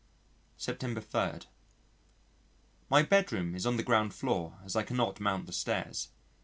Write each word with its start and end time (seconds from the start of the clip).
September 0.57 0.99
3. 0.99 1.41
My 2.89 3.03
bedroom 3.03 3.53
is 3.53 3.67
on 3.67 3.77
the 3.77 3.83
ground 3.83 4.15
floor 4.15 4.57
as 4.65 4.75
I 4.75 4.81
cannot 4.81 5.19
mount 5.19 5.45
the 5.45 5.53
stairs. 5.53 6.07